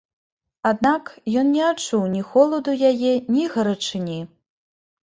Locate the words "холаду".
2.33-2.71